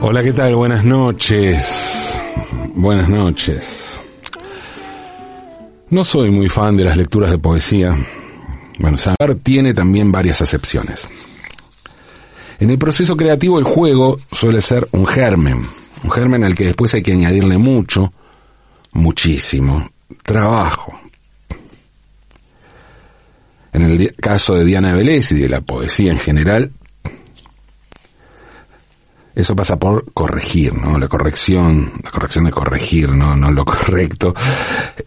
Hola, 0.00 0.22
¿qué 0.22 0.32
tal? 0.34 0.54
Buenas 0.56 0.84
noches. 0.84 2.20
Buenas 2.74 3.08
noches. 3.08 3.98
No 5.88 6.04
soy 6.04 6.30
muy 6.30 6.50
fan 6.50 6.76
de 6.76 6.84
las 6.84 6.98
lecturas 6.98 7.30
de 7.30 7.38
poesía. 7.38 7.96
Bueno, 8.78 8.98
saber 8.98 9.36
tiene 9.42 9.72
también 9.72 10.12
varias 10.12 10.42
acepciones. 10.42 11.08
En 12.58 12.68
el 12.68 12.76
proceso 12.76 13.16
creativo 13.16 13.58
el 13.58 13.64
juego 13.64 14.18
suele 14.30 14.60
ser 14.60 14.86
un 14.92 15.06
germen, 15.06 15.66
un 16.04 16.10
germen 16.10 16.44
al 16.44 16.54
que 16.54 16.66
después 16.66 16.92
hay 16.92 17.02
que 17.02 17.12
añadirle 17.12 17.56
mucho, 17.56 18.12
muchísimo, 18.92 19.90
trabajo. 20.22 21.00
En 23.72 23.82
el 23.82 24.14
caso 24.16 24.56
de 24.56 24.64
Diana 24.66 24.94
Vélez 24.94 25.32
y 25.32 25.40
de 25.40 25.48
la 25.48 25.62
poesía 25.62 26.12
en 26.12 26.18
general, 26.18 26.72
eso 29.36 29.54
pasa 29.54 29.76
por 29.76 30.12
corregir, 30.14 30.72
¿no? 30.72 30.98
La 30.98 31.08
corrección, 31.08 31.92
la 32.02 32.10
corrección 32.10 32.46
de 32.46 32.50
corregir, 32.50 33.10
¿no? 33.10 33.36
No 33.36 33.50
lo 33.50 33.64
correcto. 33.66 34.34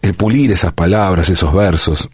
El 0.00 0.14
pulir 0.14 0.52
esas 0.52 0.72
palabras, 0.72 1.28
esos 1.28 1.52
versos. 1.52 2.08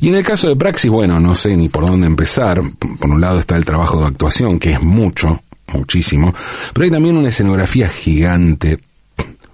Y 0.00 0.08
en 0.08 0.14
el 0.14 0.24
caso 0.24 0.48
de 0.48 0.56
Praxis, 0.56 0.90
bueno, 0.90 1.20
no 1.20 1.34
sé 1.34 1.56
ni 1.58 1.68
por 1.68 1.84
dónde 1.84 2.06
empezar. 2.06 2.62
Por 2.98 3.10
un 3.10 3.20
lado 3.20 3.38
está 3.38 3.56
el 3.56 3.66
trabajo 3.66 4.00
de 4.00 4.06
actuación, 4.06 4.58
que 4.58 4.72
es 4.72 4.82
mucho, 4.82 5.42
muchísimo. 5.74 6.34
Pero 6.72 6.84
hay 6.84 6.90
también 6.90 7.18
una 7.18 7.28
escenografía 7.28 7.88
gigante, 7.90 8.78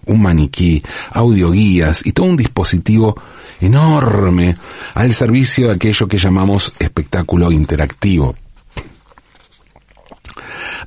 un 0.07 0.23
maniquí, 0.23 0.85
audioguías 1.11 2.07
y 2.07 2.13
todo 2.13 2.27
un 2.27 2.37
dispositivo 2.37 3.21
enorme 3.61 4.57
al 4.95 5.13
servicio 5.13 5.67
de 5.67 5.75
aquello 5.75 6.07
que 6.07 6.19
llamamos 6.19 6.73
espectáculo 6.79 7.51
interactivo. 7.51 8.37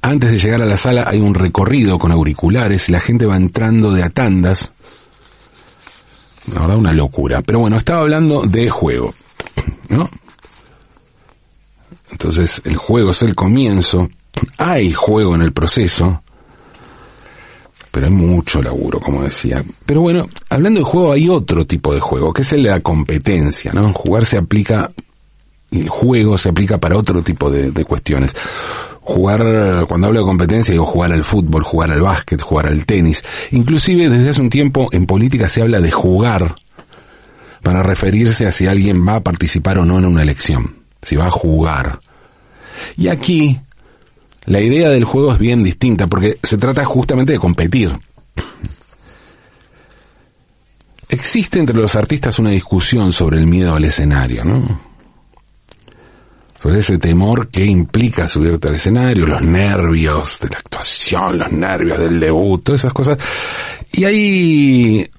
Antes 0.02 0.32
de 0.32 0.38
llegar 0.38 0.62
a 0.62 0.66
la 0.66 0.78
sala 0.78 1.06
hay 1.08 1.20
un 1.20 1.34
recorrido 1.34 1.98
con 1.98 2.12
auriculares 2.12 2.90
y 2.90 2.92
la 2.92 3.00
gente 3.00 3.26
va 3.26 3.36
entrando 3.36 3.92
de 3.92 4.04
a 4.04 4.10
tandas. 4.10 4.72
La 6.54 6.62
verdad, 6.62 6.78
una 6.78 6.94
locura. 6.94 7.42
Pero 7.42 7.60
bueno, 7.60 7.78
estaba 7.78 8.02
hablando 8.02 8.44
de 8.44 8.70
juego, 8.70 9.14
¿no? 9.90 10.10
Entonces, 12.12 12.62
el 12.66 12.78
juego 12.78 13.12
es 13.12 13.22
el 13.22 13.36
comienzo. 13.36 14.10
Hay 14.58 14.94
juego 14.94 15.36
en 15.36 15.42
el 15.42 15.52
proceso. 15.52 16.22
Pero 17.92 18.06
hay 18.08 18.14
mucho 18.14 18.62
laburo, 18.62 19.00
como 19.00 19.24
decía. 19.24 19.64
Pero 19.86 20.02
bueno, 20.02 20.28
hablando 20.50 20.80
de 20.80 20.86
juego, 20.86 21.12
hay 21.12 21.28
otro 21.28 21.66
tipo 21.66 21.94
de 21.94 22.00
juego, 22.00 22.32
que 22.32 22.44
es 22.44 22.54
el 22.54 22.64
de 22.64 22.70
la 22.70 22.80
competencia, 22.80 23.74
¿no? 23.74 23.92
Jugar 23.94 24.26
se 24.26 24.38
aplica, 24.38 24.92
el 25.72 25.90
juego 25.90 26.38
se 26.38 26.50
aplica 26.50 26.78
para 26.78 26.98
otro 26.98 27.22
tipo 27.24 27.50
de 27.50 27.86
cuestiones 27.86 28.36
jugar, 29.08 29.86
cuando 29.88 30.08
hablo 30.08 30.20
de 30.20 30.26
competencia, 30.26 30.74
digo 30.74 30.86
jugar 30.86 31.14
al 31.14 31.24
fútbol, 31.24 31.64
jugar 31.64 31.92
al 31.92 32.02
básquet, 32.02 32.42
jugar 32.42 32.68
al 32.68 32.86
tenis. 32.86 33.24
Inclusive 33.52 34.10
desde 34.10 34.30
hace 34.30 34.42
un 34.42 34.50
tiempo 34.50 34.90
en 34.92 35.06
política 35.06 35.48
se 35.48 35.62
habla 35.62 35.80
de 35.80 35.92
jugar 35.92 36.56
para 37.64 37.84
referirse 37.84 38.46
a 38.46 38.52
si 38.52 38.68
alguien 38.68 39.08
va 39.08 39.16
a 39.16 39.24
participar 39.24 39.78
o 39.78 39.86
no 39.86 39.98
en 39.98 40.06
una 40.06 40.22
elección, 40.22 40.84
si 41.02 41.16
va 41.16 41.28
a 41.28 41.32
jugar. 41.32 42.02
Y 42.98 43.08
aquí 43.08 43.60
la 44.46 44.62
idea 44.62 44.90
del 44.90 45.06
juego 45.06 45.32
es 45.32 45.40
bien 45.40 45.64
distinta 45.64 46.08
porque 46.08 46.38
se 46.44 46.58
trata 46.58 46.84
justamente 46.84 47.32
de 47.32 47.40
competir. 47.40 47.98
Existe 51.08 51.60
entre 51.60 51.78
los 51.78 51.96
artistas 51.96 52.40
una 52.40 52.50
discusión 52.50 53.14
sobre 53.14 53.38
el 53.38 53.48
miedo 53.48 53.74
al 53.74 53.86
escenario, 53.86 54.44
¿no? 54.44 54.87
Ese 56.76 56.98
temor 56.98 57.50
que 57.50 57.66
implica 57.66 58.28
subirte 58.28 58.68
al 58.68 58.76
escenario, 58.76 59.26
los 59.26 59.42
nervios 59.42 60.40
de 60.40 60.50
la 60.50 60.58
actuación, 60.58 61.38
los 61.38 61.52
nervios 61.52 62.00
del 62.00 62.20
debut, 62.20 62.64
todas 62.64 62.82
esas 62.82 62.94
cosas. 62.94 63.18
Y 63.92 64.04
hay, 64.04 65.10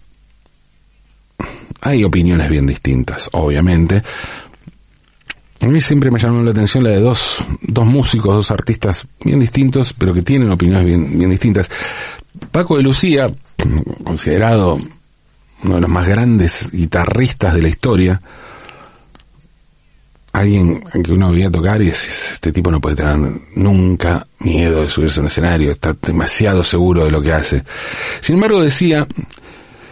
hay 1.80 2.04
opiniones 2.04 2.48
bien 2.48 2.66
distintas, 2.66 3.30
obviamente. 3.32 4.02
A 5.60 5.66
mí 5.66 5.80
siempre 5.80 6.10
me 6.10 6.18
llamó 6.18 6.42
la 6.42 6.52
atención 6.52 6.84
la 6.84 6.90
de 6.90 7.00
dos, 7.00 7.44
dos 7.62 7.86
músicos, 7.86 8.34
dos 8.34 8.50
artistas 8.50 9.06
bien 9.24 9.40
distintos, 9.40 9.92
pero 9.92 10.14
que 10.14 10.22
tienen 10.22 10.50
opiniones 10.50 10.84
bien, 10.84 11.18
bien 11.18 11.30
distintas. 11.30 11.70
Paco 12.52 12.76
de 12.76 12.82
Lucía, 12.84 13.32
considerado 14.04 14.78
uno 15.64 15.74
de 15.74 15.80
los 15.80 15.90
más 15.90 16.06
grandes 16.06 16.70
guitarristas 16.70 17.54
de 17.54 17.62
la 17.62 17.68
historia, 17.68 18.20
alguien 20.32 20.80
que 21.02 21.12
uno 21.12 21.30
veía 21.30 21.50
tocar 21.50 21.80
y 21.82 21.86
dice, 21.86 22.34
este 22.34 22.52
tipo 22.52 22.70
no 22.70 22.80
puede 22.80 22.96
tener 22.96 23.16
nunca 23.56 24.26
miedo 24.40 24.82
de 24.82 24.88
subirse 24.88 25.20
a 25.20 25.22
un 25.22 25.26
escenario, 25.28 25.70
está 25.70 25.96
demasiado 26.00 26.62
seguro 26.62 27.04
de 27.04 27.10
lo 27.10 27.20
que 27.20 27.32
hace. 27.32 27.64
Sin 28.20 28.36
embargo 28.36 28.62
decía 28.62 29.06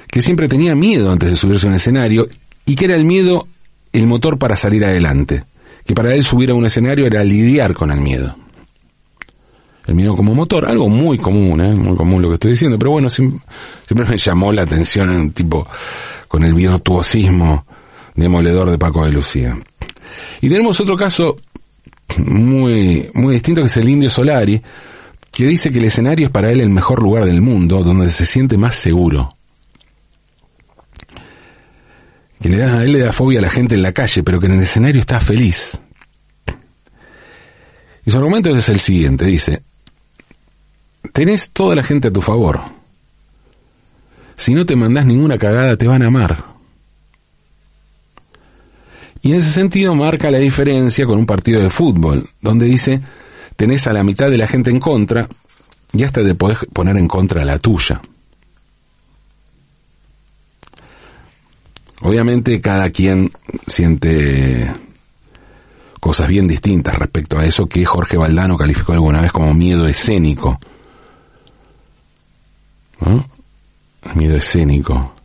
que 0.09 0.23
siempre 0.23 0.49
tenía 0.49 0.75
miedo 0.75 1.11
antes 1.11 1.31
de 1.31 1.37
subirse 1.37 1.67
a 1.67 1.71
un 1.71 1.77
escenario 1.77 2.29
y 2.65 2.77
que 2.77 2.85
era 2.87 2.97
el 2.97 3.05
miedo 3.05 3.49
el 3.93 4.07
motor 4.07 4.39
para 4.39 4.57
salir 4.57 4.85
adelante, 4.85 5.45
que 5.85 5.95
para 5.95 6.15
él 6.15 6.23
subir 6.23 6.51
a 6.51 6.55
un 6.55 6.67
escenario 6.67 7.07
era 7.07 7.25
lidiar 7.25 7.75
con 7.75 7.91
el 7.91 8.01
miedo. 8.01 8.37
El 9.87 9.95
miedo 9.95 10.17
como 10.17 10.35
motor, 10.35 10.69
algo 10.69 10.89
muy 10.89 11.17
común, 11.17 11.61
¿eh? 11.61 11.75
muy 11.75 11.97
común 11.97 12.21
lo 12.21 12.29
que 12.29 12.35
estoy 12.35 12.51
diciendo, 12.53 12.77
pero 12.79 12.91
bueno, 12.91 13.09
siempre, 13.09 13.41
me 14.09 14.19
llamó 14.19 14.53
la 14.53 14.63
atención 14.63 15.11
en 15.11 15.17
un 15.17 15.31
tipo 15.31 15.67
con 16.27 16.43
el 16.43 16.55
virtuosismo 16.55 17.65
demoledor 18.15 18.71
de 18.71 18.79
Paco 18.79 19.07
de 19.07 19.13
Lucía. 19.13 19.57
Y 20.41 20.49
tenemos 20.49 20.81
otro 20.81 20.97
caso 20.97 21.37
muy, 22.19 23.11
muy 23.15 23.35
distinto 23.35 23.61
que 23.61 23.67
es 23.67 23.77
el 23.77 23.89
Indio 23.89 24.11
Solari, 24.11 24.61
que 25.31 25.47
dice 25.47 25.71
que 25.71 25.79
el 25.79 25.85
escenario 25.85 26.27
es 26.27 26.33
para 26.33 26.51
él 26.51 26.61
el 26.61 26.71
mejor 26.71 27.03
lugar 27.03 27.27
del 27.27 27.43
mundo, 27.43 27.83
donde 27.83 28.09
se 28.11 28.25
siente 28.25 28.57
más 28.57 28.75
seguro. 28.75 29.37
Que 32.41 32.49
le 32.49 32.59
da, 32.59 32.79
a 32.79 32.83
él 32.85 32.93
le 32.93 33.01
da 33.01 33.13
fobia 33.13 33.39
a 33.41 33.43
la 33.43 33.51
gente 33.51 33.75
en 33.75 33.83
la 33.83 33.93
calle, 33.93 34.23
pero 34.23 34.41
que 34.41 34.47
en 34.47 34.53
el 34.53 34.63
escenario 34.63 35.01
está 35.01 35.21
feliz. 35.21 35.81
Y 38.05 38.11
su 38.11 38.17
argumento 38.17 38.55
es 38.55 38.69
el 38.69 38.79
siguiente, 38.79 39.25
dice, 39.25 39.63
tenés 41.13 41.51
toda 41.51 41.75
la 41.75 41.83
gente 41.83 42.09
a 42.09 42.13
tu 42.13 42.23
favor. 42.23 42.63
Si 44.37 44.55
no 44.55 44.65
te 44.65 44.77
mandás 44.77 45.07
ninguna 45.07 45.39
cagada, 45.39 45.77
te 45.77 45.87
van 45.87 46.03
a 46.03 46.07
amar. 46.07 46.56
Y 49.27 49.33
en 49.33 49.39
ese 49.39 49.51
sentido 49.51 49.93
marca 49.97 50.31
la 50.31 50.39
diferencia 50.39 51.05
con 51.05 51.19
un 51.19 51.27
partido 51.27 51.61
de 51.61 51.69
fútbol, 51.69 52.29
donde 52.41 52.67
dice, 52.67 53.01
tenés 53.57 53.89
a 53.89 53.93
la 53.93 54.05
mitad 54.05 54.31
de 54.31 54.39
la 54.39 54.47
gente 54.47 54.71
en 54.71 54.79
contra 54.79 55.29
y 55.93 56.05
hasta 56.05 56.23
te 56.23 56.37
podés 56.37 56.59
poner 56.73 56.97
en 56.97 57.09
contra 57.09 57.45
la 57.45 57.59
tuya. 57.59 58.01
Obviamente 62.03 62.61
cada 62.61 62.91
quien 62.91 63.33
siente 63.67 64.73
cosas 65.99 66.29
bien 66.29 66.47
distintas 66.47 66.97
respecto 66.97 67.37
a 67.37 67.45
eso 67.45 67.67
que 67.67 67.85
Jorge 67.85 68.17
Valdano 68.17 68.57
calificó 68.57 68.93
alguna 68.93 69.23
vez 69.23 69.33
como 69.33 69.53
miedo 69.55 69.89
escénico. 69.89 70.57
¿No? 73.01 73.29
Miedo 74.15 74.37
escénico 74.37 75.16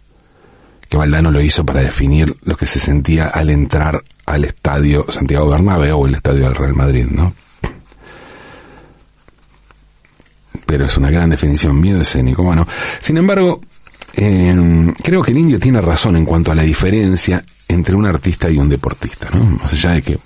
que 0.91 0.97
Valdano 0.97 1.31
lo 1.31 1.39
hizo 1.39 1.65
para 1.65 1.79
definir 1.79 2.35
lo 2.43 2.57
que 2.57 2.65
se 2.65 2.77
sentía 2.77 3.27
al 3.27 3.49
entrar 3.49 4.03
al 4.25 4.43
estadio 4.43 5.05
Santiago 5.07 5.49
Bernabéu 5.49 5.99
o 5.99 6.05
el 6.05 6.15
estadio 6.15 6.43
del 6.43 6.53
Real 6.53 6.75
Madrid, 6.75 7.05
¿no? 7.09 7.33
Pero 10.65 10.85
es 10.85 10.97
una 10.97 11.09
gran 11.09 11.29
definición, 11.29 11.79
miedo 11.79 12.01
escénico. 12.01 12.43
Bueno, 12.43 12.67
sin 12.99 13.15
embargo, 13.15 13.61
eh, 14.15 14.93
creo 15.01 15.23
que 15.23 15.31
el 15.31 15.37
indio 15.37 15.59
tiene 15.59 15.79
razón 15.79 16.17
en 16.17 16.25
cuanto 16.25 16.51
a 16.51 16.55
la 16.55 16.63
diferencia 16.63 17.41
entre 17.69 17.95
un 17.95 18.05
artista 18.05 18.49
y 18.49 18.57
un 18.57 18.67
deportista, 18.67 19.29
¿no? 19.33 19.45
Más 19.45 19.71
allá 19.71 19.91
de 19.91 20.01
que 20.01 20.19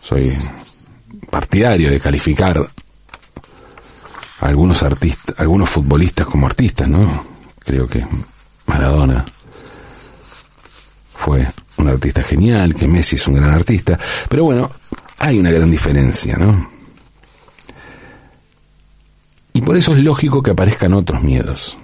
soy 0.00 0.32
partidario 1.30 1.90
de 1.90 2.00
calificar 2.00 2.66
algunos 4.40 4.82
artistas, 4.82 5.38
algunos 5.38 5.68
futbolistas 5.68 6.26
como 6.26 6.46
artistas, 6.46 6.88
¿no? 6.88 7.26
Creo 7.58 7.86
que 7.86 8.06
Maradona 8.66 9.24
fue 11.14 11.46
un 11.76 11.88
artista 11.88 12.22
genial, 12.22 12.74
que 12.74 12.88
Messi 12.88 13.16
es 13.16 13.26
un 13.28 13.34
gran 13.34 13.50
artista, 13.50 13.98
pero 14.28 14.44
bueno, 14.44 14.70
hay 15.18 15.38
una 15.38 15.50
gran 15.50 15.70
diferencia, 15.70 16.36
¿no? 16.36 16.70
Y 19.52 19.60
por 19.60 19.76
eso 19.76 19.92
es 19.92 19.98
lógico 19.98 20.42
que 20.42 20.50
aparezcan 20.50 20.94
otros 20.94 21.22
miedos. 21.22 21.76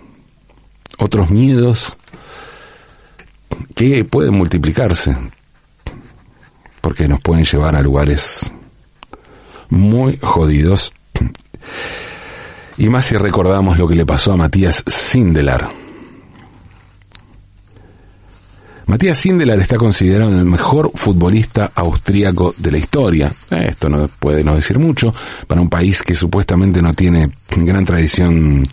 Otros 0.98 1.30
miedos 1.30 1.96
que 3.74 4.04
pueden 4.04 4.34
multiplicarse, 4.34 5.16
porque 6.80 7.06
nos 7.06 7.20
pueden 7.20 7.44
llevar 7.44 7.76
a 7.76 7.82
lugares 7.82 8.50
muy 9.68 10.18
jodidos. 10.20 10.92
Y 12.76 12.88
más 12.88 13.06
si 13.06 13.16
recordamos 13.16 13.78
lo 13.78 13.86
que 13.86 13.94
le 13.94 14.06
pasó 14.06 14.32
a 14.32 14.36
Matías 14.36 14.82
Sindelar. 14.86 15.68
Matías 18.88 19.18
Sindelar 19.18 19.60
está 19.60 19.76
considerado 19.76 20.30
el 20.30 20.46
mejor 20.46 20.90
futbolista 20.94 21.72
austríaco 21.74 22.54
de 22.56 22.70
la 22.70 22.78
historia. 22.78 23.30
Esto 23.50 23.90
no 23.90 24.08
puede 24.08 24.42
no 24.42 24.54
decir 24.54 24.78
mucho 24.78 25.14
para 25.46 25.60
un 25.60 25.68
país 25.68 26.02
que 26.02 26.14
supuestamente 26.14 26.80
no 26.80 26.94
tiene 26.94 27.30
gran 27.54 27.84
tradición 27.84 28.66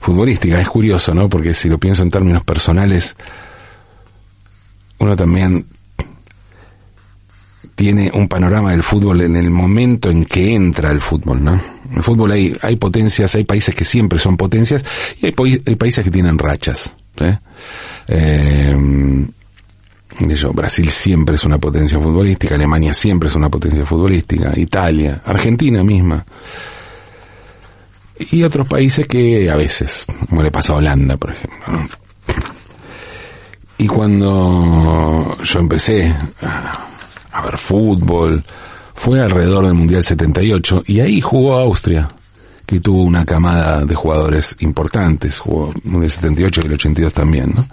futbolística. 0.00 0.60
Es 0.60 0.68
curioso, 0.68 1.14
¿no? 1.14 1.30
Porque 1.30 1.54
si 1.54 1.70
lo 1.70 1.78
pienso 1.78 2.02
en 2.02 2.10
términos 2.10 2.44
personales, 2.44 3.16
uno 4.98 5.16
también 5.16 5.66
tiene 7.74 8.12
un 8.12 8.28
panorama 8.28 8.72
del 8.72 8.82
fútbol 8.82 9.22
en 9.22 9.34
el 9.34 9.48
momento 9.48 10.10
en 10.10 10.26
que 10.26 10.54
entra 10.54 10.90
el 10.90 11.00
fútbol, 11.00 11.42
¿no? 11.42 11.54
En 11.54 11.96
el 11.96 12.02
fútbol 12.02 12.32
hay, 12.32 12.54
hay 12.60 12.76
potencias, 12.76 13.34
hay 13.34 13.44
países 13.44 13.74
que 13.74 13.84
siempre 13.84 14.18
son 14.18 14.36
potencias 14.36 14.84
y 15.22 15.24
hay, 15.24 15.32
países 15.76 16.04
que 16.04 16.10
tienen 16.10 16.36
rachas. 16.38 16.94
¿eh? 17.18 17.38
Eh, 18.08 19.26
Brasil 20.52 20.88
siempre 20.88 21.36
es 21.36 21.44
una 21.44 21.58
potencia 21.58 22.00
futbolística, 22.00 22.54
Alemania 22.54 22.94
siempre 22.94 23.28
es 23.28 23.34
una 23.34 23.48
potencia 23.48 23.84
futbolística, 23.84 24.52
Italia, 24.56 25.20
Argentina 25.24 25.82
misma. 25.82 26.24
Y 28.30 28.42
otros 28.44 28.68
países 28.68 29.08
que 29.08 29.50
a 29.50 29.56
veces, 29.56 30.06
como 30.28 30.42
le 30.42 30.50
pasa 30.50 30.72
a 30.72 30.76
Holanda, 30.76 31.16
por 31.16 31.32
ejemplo. 31.32 31.88
Y 33.76 33.86
cuando 33.88 35.36
yo 35.42 35.58
empecé 35.58 36.14
a, 37.32 37.42
ver 37.42 37.58
fútbol, 37.58 38.44
fue 38.94 39.20
alrededor 39.20 39.64
del 39.64 39.74
Mundial 39.74 40.02
78 40.02 40.84
y 40.86 41.00
ahí 41.00 41.20
jugó 41.20 41.54
Austria, 41.54 42.06
que 42.64 42.78
tuvo 42.78 43.02
una 43.02 43.24
camada 43.24 43.84
de 43.84 43.94
jugadores 43.96 44.56
importantes, 44.60 45.40
jugó 45.40 45.72
el 45.72 45.90
Mundial 45.90 46.12
78 46.12 46.60
y 46.62 46.66
el 46.66 46.72
82 46.74 47.12
también, 47.12 47.52
¿no? 47.54 47.66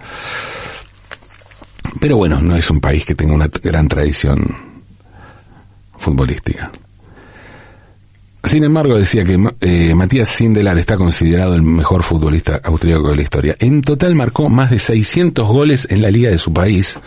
Pero 1.99 2.17
bueno, 2.17 2.41
no 2.41 2.55
es 2.55 2.69
un 2.69 2.79
país 2.79 3.05
que 3.05 3.15
tenga 3.15 3.33
una 3.33 3.47
gran 3.47 3.88
tradición 3.88 4.55
futbolística. 5.97 6.71
Sin 8.43 8.63
embargo, 8.63 8.97
decía 8.97 9.23
que 9.23 9.39
eh, 9.61 9.93
Matías 9.93 10.29
Sindelar 10.29 10.77
está 10.79 10.97
considerado 10.97 11.53
el 11.53 11.61
mejor 11.61 12.01
futbolista 12.03 12.59
austríaco 12.63 13.09
de 13.09 13.15
la 13.15 13.21
historia. 13.21 13.55
En 13.59 13.81
total 13.81 14.15
marcó 14.15 14.49
más 14.49 14.71
de 14.71 14.79
600 14.79 15.47
goles 15.47 15.88
en 15.91 16.01
la 16.01 16.09
liga 16.09 16.31
de 16.31 16.39
su 16.39 16.51
país. 16.51 16.99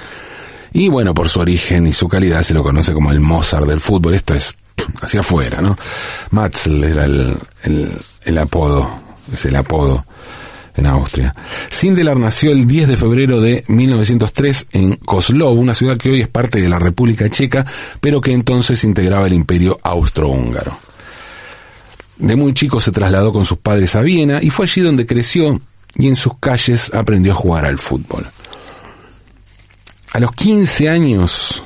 Y 0.72 0.88
bueno, 0.88 1.12
por 1.12 1.28
su 1.28 1.40
origen 1.40 1.86
y 1.86 1.92
su 1.92 2.08
calidad 2.08 2.42
se 2.42 2.54
lo 2.54 2.62
conoce 2.62 2.92
como 2.92 3.10
el 3.10 3.20
Mozart 3.20 3.66
del 3.66 3.80
fútbol. 3.80 4.14
Esto 4.14 4.34
es 4.34 4.54
hacia 5.02 5.20
afuera, 5.20 5.60
¿no? 5.60 5.76
Matzl 6.30 6.84
era 6.84 7.04
el, 7.04 7.36
el 8.24 8.38
apodo, 8.38 8.88
es 9.32 9.44
el 9.44 9.56
apodo 9.56 10.04
en 10.76 10.86
Austria. 10.86 11.34
Sindelar 11.70 12.16
nació 12.16 12.52
el 12.52 12.66
10 12.66 12.88
de 12.88 12.96
febrero 12.96 13.40
de 13.40 13.64
1903 13.68 14.66
en 14.72 14.96
Kozlov, 14.96 15.58
una 15.58 15.74
ciudad 15.74 15.96
que 15.96 16.10
hoy 16.10 16.20
es 16.22 16.28
parte 16.28 16.60
de 16.60 16.68
la 16.68 16.78
República 16.78 17.28
Checa, 17.28 17.64
pero 18.00 18.20
que 18.20 18.32
entonces 18.32 18.82
integraba 18.84 19.26
el 19.26 19.34
imperio 19.34 19.78
austrohúngaro. 19.82 20.76
De 22.16 22.36
muy 22.36 22.54
chico 22.54 22.80
se 22.80 22.92
trasladó 22.92 23.32
con 23.32 23.44
sus 23.44 23.58
padres 23.58 23.94
a 23.96 24.02
Viena 24.02 24.40
y 24.42 24.50
fue 24.50 24.66
allí 24.66 24.80
donde 24.80 25.06
creció 25.06 25.60
y 25.96 26.08
en 26.08 26.16
sus 26.16 26.38
calles 26.38 26.92
aprendió 26.94 27.32
a 27.32 27.36
jugar 27.36 27.66
al 27.66 27.78
fútbol. 27.78 28.26
A 30.12 30.20
los 30.20 30.30
15 30.32 30.88
años, 30.88 31.64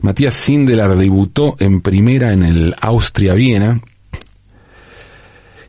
Matías 0.00 0.34
Sindelar 0.34 0.96
debutó 0.96 1.56
en 1.58 1.80
primera 1.80 2.32
en 2.32 2.42
el 2.42 2.74
Austria-Viena 2.80 3.80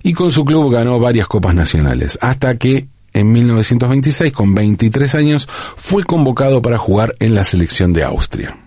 y 0.08 0.14
con 0.14 0.32
su 0.32 0.46
club 0.46 0.72
ganó 0.72 1.02
varias 1.02 1.28
copas 1.28 1.54
nacionales, 1.54 2.18
hasta 2.22 2.58
que 2.58 2.88
en 3.12 3.30
1926, 3.30 4.32
con 4.32 4.56
23 4.56 5.16
años, 5.16 5.50
fue 5.76 6.06
convocado 6.06 6.62
para 6.62 6.78
jugar 6.78 7.14
en 7.20 7.36
la 7.36 7.44
selección 7.44 7.92
de 7.92 8.06
Austria. 8.06 8.58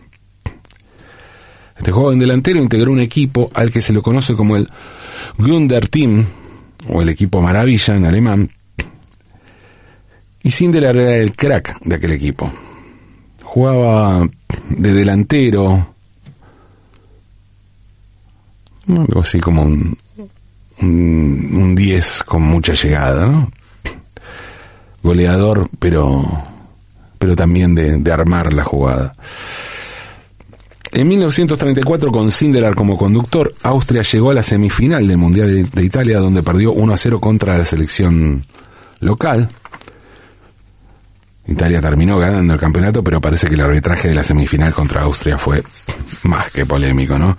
Este 1.78 1.92
joven 1.92 2.19
delantero 2.19 2.60
integró 2.60 2.92
un 2.92 3.00
equipo 3.00 3.50
al 3.54 3.70
que 3.70 3.81
se 3.81 3.94
lo 3.94 4.02
conoce 4.02 4.34
como 4.34 4.54
el 4.54 4.69
Grunder 5.38 5.88
Team, 5.88 6.26
o 6.90 7.00
el 7.00 7.08
equipo 7.08 7.40
maravilla 7.40 7.96
en 7.96 8.04
alemán, 8.04 8.50
y 10.42 10.50
Sindelar 10.50 10.94
era 10.94 11.16
el 11.16 11.32
crack 11.32 11.81
de 11.81 11.94
aquel 11.94 12.12
equipo. 12.12 12.52
Jugaba 13.42 14.28
de 14.69 14.92
delantero, 14.92 15.94
algo 18.87 19.20
así 19.20 19.40
como 19.40 19.62
un, 19.62 19.96
un 20.82 21.74
10 21.74 22.22
con 22.24 22.42
mucha 22.42 22.74
llegada, 22.74 23.26
¿no? 23.26 23.50
Goleador, 25.02 25.68
pero, 25.78 26.42
pero 27.18 27.34
también 27.34 27.74
de, 27.74 27.98
de 27.98 28.12
armar 28.12 28.52
la 28.52 28.64
jugada. 28.64 29.14
En 30.92 31.06
1934, 31.06 32.10
con 32.10 32.30
Sindelar 32.32 32.74
como 32.74 32.96
conductor, 32.96 33.54
Austria 33.62 34.02
llegó 34.02 34.32
a 34.32 34.34
la 34.34 34.42
semifinal 34.42 35.06
del 35.06 35.18
Mundial 35.18 35.70
de, 35.70 35.84
Italia, 35.84 36.18
donde 36.18 36.42
perdió 36.42 36.72
1 36.72 36.92
a 36.92 36.96
0 36.96 37.20
contra 37.20 37.56
la 37.56 37.64
selección 37.64 38.42
local. 38.98 39.48
Italia 41.46 41.80
terminó 41.80 42.18
ganando 42.18 42.54
el 42.54 42.60
campeonato, 42.60 43.04
pero 43.04 43.20
parece 43.20 43.46
que 43.46 43.54
el 43.54 43.60
arbitraje 43.60 44.08
de 44.08 44.14
la 44.14 44.24
semifinal 44.24 44.74
contra 44.74 45.02
Austria 45.02 45.38
fue 45.38 45.62
más 46.24 46.50
que 46.50 46.66
polémico, 46.66 47.16
¿no? 47.18 47.36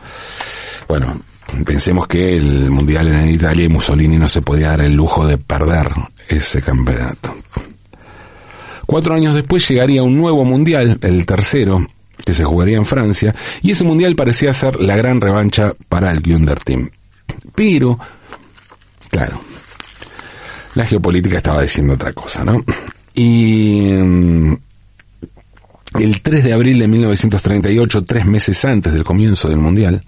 Bueno, 0.87 1.19
pensemos 1.65 2.07
que 2.07 2.37
el 2.37 2.69
Mundial 2.69 3.07
en 3.07 3.29
Italia 3.29 3.65
y 3.65 3.69
Mussolini 3.69 4.17
no 4.17 4.27
se 4.27 4.41
podía 4.41 4.69
dar 4.69 4.81
el 4.81 4.93
lujo 4.93 5.25
de 5.25 5.37
perder 5.37 5.89
ese 6.27 6.61
campeonato. 6.61 7.35
Cuatro 8.85 9.13
años 9.13 9.33
después 9.33 9.67
llegaría 9.67 10.03
un 10.03 10.17
nuevo 10.17 10.43
Mundial, 10.43 10.99
el 11.01 11.25
tercero, 11.25 11.85
que 12.25 12.33
se 12.33 12.43
jugaría 12.43 12.77
en 12.77 12.85
Francia, 12.85 13.33
y 13.61 13.71
ese 13.71 13.83
mundial 13.83 14.15
parecía 14.15 14.53
ser 14.53 14.79
la 14.79 14.95
gran 14.95 15.21
revancha 15.21 15.73
para 15.89 16.11
el 16.11 16.21
Gunder 16.21 16.59
Team. 16.59 16.89
Pero, 17.55 17.97
claro, 19.09 19.41
la 20.75 20.85
geopolítica 20.85 21.37
estaba 21.37 21.61
diciendo 21.61 21.93
otra 21.93 22.13
cosa, 22.13 22.43
¿no? 22.43 22.63
Y 23.13 23.91
mm, 23.93 24.53
el 25.99 26.21
3 26.21 26.43
de 26.43 26.53
abril 26.53 26.79
de 26.79 26.87
1938, 26.87 28.03
tres 28.03 28.25
meses 28.25 28.63
antes 28.65 28.93
del 28.93 29.03
comienzo 29.03 29.49
del 29.49 29.57
mundial, 29.57 30.01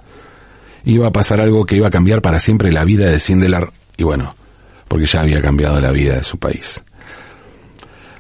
iba 0.86 1.08
a 1.08 1.12
pasar 1.12 1.40
algo 1.40 1.66
que 1.66 1.76
iba 1.76 1.88
a 1.88 1.92
cambiar 1.92 2.22
para 2.22 2.40
siempre 2.40 2.72
la 2.72 2.84
vida 2.84 3.06
de 3.08 3.20
Sindelar, 3.20 3.72
y 3.98 4.04
bueno, 4.04 4.36
porque 4.88 5.06
ya 5.06 5.22
había 5.22 5.42
cambiado 5.42 5.80
la 5.80 5.92
vida 5.92 6.16
de 6.16 6.24
su 6.24 6.38
país. 6.38 6.84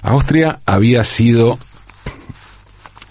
Austria 0.01 0.59
había 0.65 1.03
sido 1.03 1.57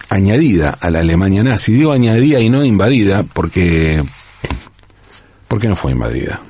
añadida 0.09 0.77
a 0.81 0.91
la 0.91 1.01
Alemania 1.01 1.43
nazi. 1.43 1.73
Digo 1.73 1.93
añadida 1.93 2.39
y 2.41 2.51
no 2.51 2.65
invadida 2.65 3.23
porque... 3.33 4.05
porque 5.49 5.69
no 5.69 5.77
fue 5.77 5.93
invadida? 5.93 6.41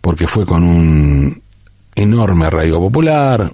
Porque 0.00 0.26
fue 0.26 0.44
con 0.44 0.64
un 0.64 1.42
enorme 1.94 2.46
arraigo 2.46 2.80
popular, 2.80 3.50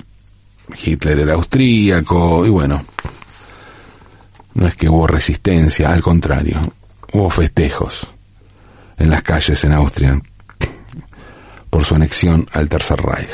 Hitler 0.85 1.21
era 1.21 1.35
austríaco 1.35 2.47
y 2.47 2.51
bueno, 2.51 2.83
no 4.55 4.67
es 4.67 4.75
que 4.75 4.89
hubo 4.89 5.07
resistencia, 5.07 5.93
al 5.93 6.01
contrario, 6.01 6.61
hubo 7.17 7.31
festejos 7.31 8.07
en 8.99 9.09
las 9.09 9.23
calles 9.23 9.65
en 9.65 9.73
Austria 9.73 10.21
por 11.71 11.83
su 11.83 11.95
anexión 11.95 12.47
al 12.53 12.69
Tercer 12.69 13.01
Reich. 13.01 13.31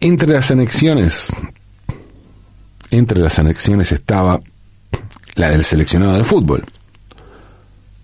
Entre 0.00 0.28
las 0.28 0.50
anexiones, 0.50 1.34
entre 2.90 3.20
las 3.20 3.38
anexiones 3.38 3.90
estaba 3.92 4.38
la 5.36 5.50
del 5.50 5.64
seleccionado 5.64 6.18
de 6.18 6.24
fútbol. 6.24 6.62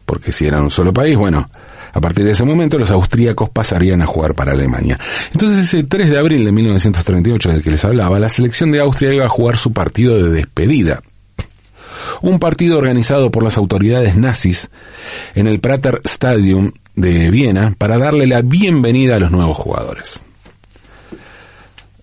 Porque 0.07 0.33
si 0.33 0.47
era 0.47 0.63
un 0.63 0.71
solo 0.71 0.95
país, 0.95 1.17
bueno, 1.17 1.51
a 1.93 2.01
partir 2.01 2.25
de 2.25 2.33
ese 2.33 2.45
momento 2.45 2.79
los 2.79 2.91
austríacos 2.91 3.51
pasarían 3.51 4.03
a 4.03 4.07
jugar 4.07 4.35
para 4.35 4.53
Alemania. 4.53 4.99
Entonces 5.33 5.59
ese 5.59 5.85
3 5.85 6.11
de 6.11 6.19
abril 6.19 6.45
de 6.45 6.53
1938 6.53 7.51
del 7.51 7.63
que 7.63 7.71
les 7.71 7.85
hablaba, 7.85 8.19
la 8.19 8.29
selección 8.29 8.71
de 8.73 8.81
Austria 8.81 9.13
iba 9.13 9.27
a 9.27 9.31
jugar 9.31 9.57
su 9.57 9.73
partido 9.73 10.23
de 10.23 10.31
despedida. 10.31 11.03
Un 12.23 12.39
partido 12.39 12.79
organizado 12.79 13.31
por 13.31 13.43
las 13.43 13.57
autoridades 13.57 14.17
nazis 14.17 14.71
en 15.35 15.47
el 15.47 15.61
Prater 15.61 16.01
Stadium 16.05 16.73
de 16.95 17.31
Viena 17.31 17.75
para 17.79 17.99
darle 17.99 18.27
la 18.27 18.43
bienvenida 18.43 19.17
a 19.17 19.21
los 19.21 19.31
nuevos 19.31 19.57
jugadores. 19.57 20.21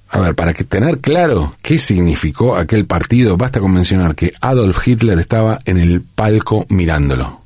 A 0.09 0.19
ver, 0.19 0.35
para 0.35 0.53
que 0.53 0.63
tener 0.63 0.99
claro 0.99 1.55
qué 1.61 1.77
significó 1.77 2.55
aquel 2.55 2.85
partido, 2.85 3.35
basta 3.35 3.59
con 3.59 3.73
mencionar 3.73 4.15
que 4.15 4.33
Adolf 4.39 4.87
Hitler 4.87 5.19
estaba 5.19 5.59
en 5.65 5.77
el 5.77 6.01
palco 6.01 6.65
mirándolo. 6.69 7.41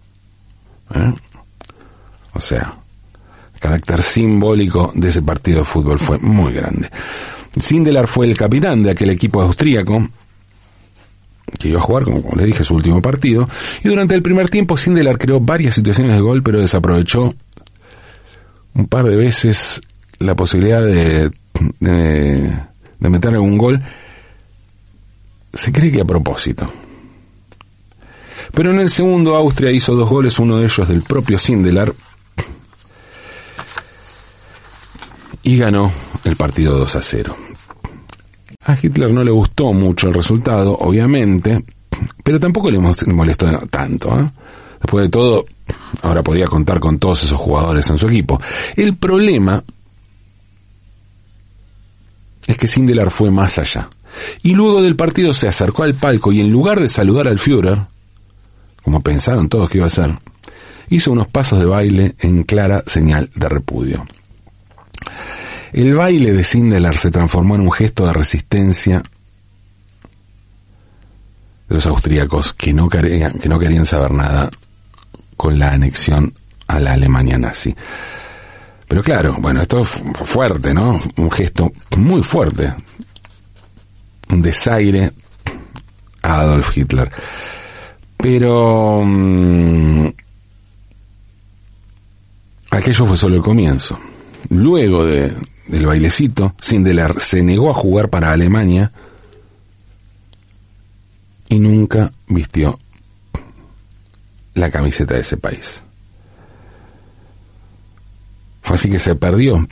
¿Eh? 0.94 1.14
O 2.34 2.40
sea, 2.40 2.78
el 3.54 3.60
carácter 3.60 4.02
simbólico 4.02 4.92
de 4.96 5.10
ese 5.10 5.22
partido 5.22 5.60
de 5.60 5.66
fútbol 5.66 6.00
fue 6.00 6.18
muy 6.20 6.54
grande. 6.54 6.90
Sindelar 7.58 8.08
fue 8.08 8.28
el 8.28 8.38
capitán 8.38 8.82
de 8.84 8.92
aquel 8.92 9.10
equipo 9.10 9.42
austríaco 9.42 10.08
que 11.60 11.68
iba 11.68 11.80
a 11.80 11.84
jugar, 11.84 12.06
como, 12.06 12.22
como 12.22 12.36
les 12.38 12.48
dije, 12.48 12.64
su 12.64 12.76
último 12.76 13.02
partido, 13.02 13.48
y 13.84 13.90
durante 13.90 14.16
el 14.16 14.22
primer 14.22 14.50
tiempo 14.50 14.78
Sindelar 14.78 15.18
creó 15.18 15.40
varias 15.40 15.76
situaciones 15.76 16.16
de 16.16 16.22
gol, 16.22 16.42
pero 16.42 16.60
desaprovechó 16.60 17.30
un 18.74 18.88
par 18.88 19.06
de 19.06 19.16
veces 19.16 19.82
la 20.20 20.34
posibilidad 20.36 20.82
de, 20.82 21.30
de, 21.80 22.58
de 23.00 23.10
meter 23.10 23.34
algún 23.34 23.58
gol. 23.58 23.82
Se 25.54 25.72
cree 25.72 25.92
que 25.92 26.02
a 26.02 26.06
propósito. 26.06 26.66
Pero 28.54 28.72
en 28.72 28.80
el 28.80 28.90
segundo 28.90 29.36
Austria 29.36 29.72
hizo 29.72 29.94
dos 29.94 30.10
goles, 30.10 30.40
uno 30.40 30.58
de 30.58 30.66
ellos 30.66 30.88
del 30.88 31.02
propio 31.02 31.38
Sindelar, 31.38 31.94
y 35.44 35.58
ganó 35.58 35.92
el 36.24 36.36
partido 36.36 36.78
2 36.78 36.96
a 36.96 37.02
0. 37.02 37.36
A 38.66 38.78
Hitler 38.80 39.12
no 39.12 39.24
le 39.24 39.32
gustó 39.32 39.74
mucho 39.74 40.08
el 40.08 40.14
resultado, 40.14 40.78
obviamente, 40.80 41.64
pero 42.24 42.40
tampoco 42.40 42.70
le 42.70 42.80
molestó 42.80 43.48
tanto. 43.68 44.20
¿eh? 44.20 44.26
Después 44.82 45.06
de 45.06 45.10
todo, 45.10 45.46
ahora 46.02 46.24
podía 46.24 46.46
contar 46.46 46.80
con 46.80 47.00
todos 47.00 47.24
esos 47.24 47.40
jugadores 47.40 47.90
en 47.90 47.98
su 47.98 48.08
equipo. 48.08 48.40
El 48.76 48.96
problema 48.98 49.64
es 52.46 52.58
que 52.58 52.68
Sindelar 52.68 53.12
fue 53.12 53.32
más 53.32 53.58
allá. 53.58 53.90
Y 54.44 54.54
luego 54.54 54.82
del 54.82 54.96
partido 54.96 55.34
se 55.34 55.48
acercó 55.48 55.84
al 55.84 55.96
palco 55.96 56.32
y 56.32 56.42
en 56.42 56.52
lugar 56.52 56.80
de 56.80 56.90
saludar 56.90 57.28
al 57.28 57.40
Führer, 57.40 57.80
como 58.84 59.02
pensaron 59.02 59.50
todos 59.50 59.70
que 59.70 59.78
iba 59.78 59.86
a 59.86 59.88
hacer, 59.88 60.14
hizo 60.90 61.12
unos 61.12 61.28
pasos 61.28 61.60
de 61.60 61.66
baile 61.66 62.16
en 62.20 62.44
clara 62.44 62.84
señal 62.86 63.30
de 63.36 63.50
repudio. 63.50 64.06
El 65.74 65.94
baile 65.96 66.34
de 66.34 66.44
Sindelar 66.44 66.98
se 66.98 67.12
transformó 67.12 67.56
en 67.56 67.62
un 67.62 67.72
gesto 67.72 68.06
de 68.06 68.14
resistencia 68.14 69.02
de 71.70 71.76
los 71.76 71.86
austríacos 71.86 72.54
que 72.54 72.74
no, 72.74 72.90
querían, 72.90 73.40
que 73.40 73.48
no 73.48 73.58
querían 73.58 73.86
saber 73.86 74.12
nada 74.12 74.50
con 75.38 75.58
la 75.58 75.72
anexión 75.72 76.34
a 76.68 76.80
la 76.80 76.94
Alemania 76.94 77.38
nazi. 77.38 77.74
Pero 78.86 79.02
claro, 79.02 79.38
bueno, 79.40 79.62
esto 79.62 79.86
fue 79.86 80.28
fuerte, 80.28 80.74
¿no? 80.74 81.00
Un 81.16 81.32
gesto 81.32 81.72
muy 81.96 82.22
fuerte. 82.22 82.74
Un 84.30 84.42
desaire 84.42 85.14
a 86.22 86.40
Adolf 86.42 86.78
Hitler. 86.78 87.10
Pero 88.18 89.04
mmm, 89.06 90.08
aquello 92.72 93.06
fue 93.06 93.16
solo 93.16 93.38
el 93.38 93.42
comienzo. 93.42 93.98
Luego 94.50 95.06
de, 95.06 95.34
del 95.72 95.86
bailecito, 95.86 96.54
Sindelar 96.60 97.22
se 97.22 97.42
negó 97.42 97.70
a 97.70 97.74
jugar 97.74 98.10
para 98.10 98.34
Alemania 98.34 98.92
y 101.48 101.60
nunca 101.60 102.12
vistió 102.28 102.78
la 104.54 104.70
camiseta 104.70 105.14
de 105.14 105.22
ese 105.22 105.38
país. 105.38 105.82
Fue 108.62 108.76
así 108.76 108.92
que 108.92 109.00
se 109.00 109.16
perdió 109.16 109.66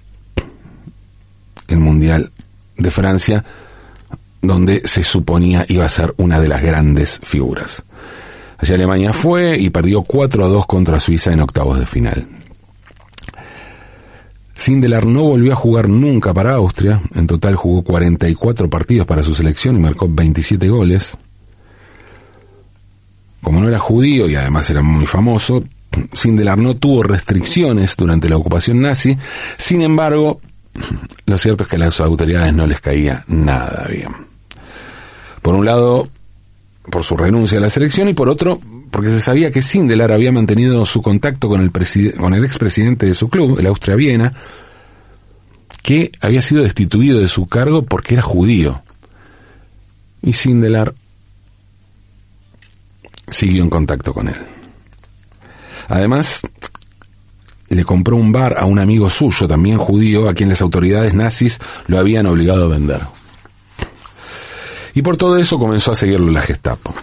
el 1.68 1.80
Mundial 1.80 2.32
de 2.78 2.92
Francia, 2.92 3.44
donde 4.42 4.82
se 4.86 5.04
suponía 5.04 5.66
iba 5.68 5.84
a 5.84 5.90
ser 5.90 6.14
una 6.18 6.40
de 6.40 6.48
las 6.48 6.64
grandes 6.64 7.20
figuras. 7.24 7.84
Allí 8.58 8.74
Alemania 8.74 9.12
fue 9.12 9.58
y 9.58 9.70
perdió 9.70 10.04
4 10.04 10.46
a 10.46 10.48
2 10.48 10.66
contra 10.66 11.00
Suiza 11.02 11.34
en 11.34 11.42
octavos 11.42 11.78
de 11.78 11.86
final. 11.86 12.26
Sindelar 14.60 15.06
no 15.06 15.24
volvió 15.24 15.54
a 15.54 15.56
jugar 15.56 15.88
nunca 15.88 16.34
para 16.34 16.56
Austria, 16.56 17.02
en 17.16 17.28
total 17.28 17.56
jugó 17.56 17.82
44 17.82 18.70
partidos 18.70 19.08
para 19.08 19.24
su 19.24 19.34
selección 19.34 19.78
y 19.78 19.80
marcó 19.80 20.06
27 20.10 20.68
goles. 20.68 21.18
Como 23.42 23.62
no 23.62 23.70
era 23.70 23.80
judío 23.80 24.28
y 24.28 24.36
además 24.36 24.70
era 24.70 24.82
muy 24.82 25.06
famoso, 25.06 25.64
Sindelar 26.12 26.58
no 26.58 26.76
tuvo 26.76 27.04
restricciones 27.04 27.96
durante 27.96 28.28
la 28.28 28.36
ocupación 28.36 28.82
nazi, 28.82 29.18
sin 29.56 29.82
embargo, 29.82 30.42
lo 31.26 31.38
cierto 31.38 31.64
es 31.64 31.70
que 31.70 31.78
a 31.78 31.80
las 31.80 32.02
autoridades 32.02 32.54
no 32.54 32.68
les 32.68 32.82
caía 32.82 33.24
nada 33.28 33.88
bien. 33.88 34.14
Por 35.42 35.56
un 35.56 35.64
lado, 35.64 36.10
por 36.92 37.06
su 37.06 37.16
renuncia 37.16 37.60
a 37.60 37.62
la 37.62 37.70
selección 37.70 38.10
y 38.10 38.14
por 38.14 38.28
otro, 38.28 38.60
porque 38.92 39.10
se 39.10 39.22
sabía 39.22 39.52
que 39.52 39.62
Sindelar 39.62 40.12
había 40.12 40.32
mantenido 40.32 40.86
su 40.86 41.02
contacto 41.02 41.50
con 41.50 41.62
el, 41.62 42.44
expresidente 42.44 43.06
de 43.06 43.14
su 43.14 43.30
club, 43.30 43.60
el 43.60 43.68
Austria 43.68 43.96
Viena, 43.96 44.34
que 45.84 46.12
había 46.22 46.42
sido 46.42 46.64
destituido 46.64 47.20
de 47.20 47.28
su 47.28 47.48
cargo 47.48 47.84
porque 47.84 48.16
era 48.16 48.24
judío. 48.24 48.82
Y 50.22 50.34
Sindelar 50.34 50.94
siguió 53.30 53.64
en 53.64 53.70
contacto 53.70 54.14
con 54.14 54.28
él. 54.28 54.38
Además, 55.88 56.42
le 57.70 57.86
compró 57.86 58.16
un 58.16 58.32
bar 58.32 58.58
a 58.58 58.66
un 58.66 58.80
amigo 58.80 59.10
suyo, 59.10 59.48
también 59.48 59.78
judío, 59.78 60.30
a 60.30 60.34
quien 60.34 60.50
las 60.50 60.62
autoridades 60.62 61.14
nazis 61.14 61.60
lo 61.88 62.00
habían 62.00 62.26
obligado 62.26 62.66
a 62.66 62.68
vender. 62.68 63.02
Y 64.94 65.02
por 65.02 65.18
todo 65.18 65.38
eso 65.38 65.58
comenzó 65.58 65.92
a 65.92 65.96
seguirlo 65.96 66.32
la 66.32 66.42
Gestapo. 66.42 66.94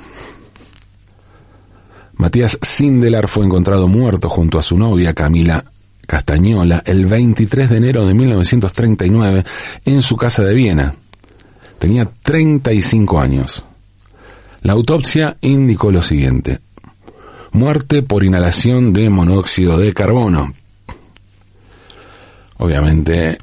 Matías 2.37 2.59
Sindelar 2.61 3.28
fue 3.28 3.47
encontrado 3.47 3.88
muerto 3.88 4.28
junto 4.28 4.59
a 4.59 4.62
su 4.62 4.76
novia 4.76 5.14
Camila 5.14 5.64
Castañola 6.07 6.83
el 6.85 7.07
23 7.07 7.71
de 7.71 7.76
enero 7.78 8.07
de 8.07 8.12
1939 8.12 9.43
en 9.87 10.02
su 10.02 10.16
casa 10.16 10.43
de 10.43 10.52
Viena. 10.52 10.95
Tenía 11.78 12.05
35 12.05 13.21
años. 13.21 13.64
La 14.61 14.75
autopsia 14.75 15.38
indicó 15.40 15.90
lo 15.90 16.02
siguiente. 16.02 16.61
Muerte 17.52 18.02
por 18.02 18.23
inhalación 18.23 18.93
de 18.93 19.09
monóxido 19.09 19.78
de 19.78 19.95
carbono. 19.95 20.52
Obviamente 22.59 23.38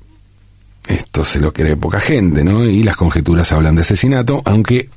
esto 0.88 1.26
se 1.26 1.40
lo 1.40 1.52
cree 1.52 1.78
poca 1.78 2.00
gente, 2.00 2.44
¿no? 2.44 2.64
Y 2.64 2.84
las 2.84 2.96
conjeturas 2.96 3.52
hablan 3.54 3.74
de 3.74 3.82
asesinato, 3.82 4.44
aunque 4.46 4.88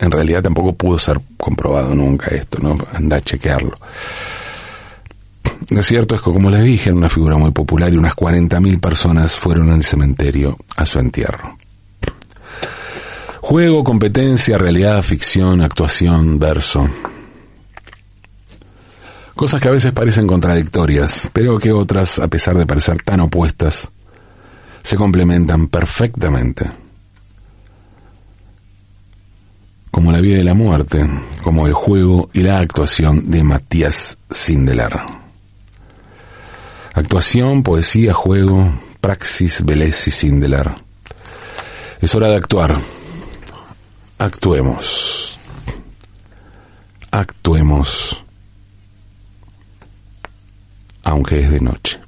en 0.00 0.10
realidad 0.10 0.42
tampoco 0.42 0.74
pudo 0.74 0.98
ser 0.98 1.20
comprobado 1.36 1.94
nunca 1.94 2.34
esto, 2.34 2.58
¿no? 2.60 2.76
Anda 2.92 3.18
a 3.18 3.20
chequearlo. 3.20 3.78
Lo 5.68 5.82
cierto 5.82 6.14
es 6.14 6.22
que, 6.22 6.32
como 6.32 6.50
les 6.50 6.64
dije, 6.64 6.88
era 6.88 6.96
una 6.96 7.10
figura 7.10 7.36
muy 7.36 7.50
popular 7.50 7.92
y 7.92 7.96
unas 7.96 8.16
40.000 8.16 8.80
personas 8.80 9.36
fueron 9.36 9.70
al 9.70 9.84
cementerio 9.84 10.56
a 10.76 10.86
su 10.86 10.98
entierro. 10.98 11.58
Juego, 13.40 13.84
competencia, 13.84 14.56
realidad, 14.56 15.02
ficción, 15.02 15.60
actuación, 15.60 16.38
verso. 16.38 16.88
Cosas 19.34 19.60
que 19.60 19.68
a 19.68 19.72
veces 19.72 19.92
parecen 19.92 20.26
contradictorias, 20.26 21.30
pero 21.32 21.58
que 21.58 21.72
otras, 21.72 22.18
a 22.18 22.28
pesar 22.28 22.56
de 22.56 22.66
parecer 22.66 23.02
tan 23.02 23.20
opuestas, 23.20 23.90
se 24.82 24.96
complementan 24.96 25.68
perfectamente. 25.68 26.68
Como 29.90 30.12
la 30.12 30.20
vida 30.20 30.38
y 30.38 30.44
la 30.44 30.54
muerte, 30.54 31.08
como 31.42 31.66
el 31.66 31.72
juego 31.72 32.30
y 32.32 32.40
la 32.42 32.58
actuación 32.58 33.30
de 33.30 33.42
Matías 33.42 34.18
Sindelar. 34.30 35.04
Actuación, 36.94 37.62
poesía, 37.62 38.14
juego, 38.14 38.72
praxis, 39.00 39.64
Vélez 39.64 40.06
y 40.08 40.10
Sindelar. 40.10 40.74
Es 42.00 42.14
hora 42.14 42.28
de 42.28 42.36
actuar. 42.36 42.80
Actuemos. 44.18 45.38
Actuemos. 47.10 48.24
Aunque 51.02 51.40
es 51.40 51.50
de 51.50 51.60
noche. 51.60 52.00